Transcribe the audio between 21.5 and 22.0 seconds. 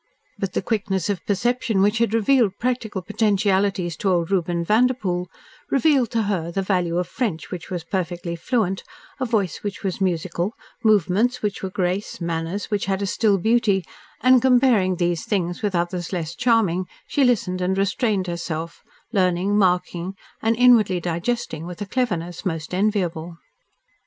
with a